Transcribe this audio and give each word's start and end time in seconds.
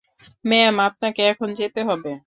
Ma'am, 0.45 0.75
আপনাকে 0.87 1.21
এখন 1.31 1.49
যেতে 1.59 1.81
হবে। 1.89 2.11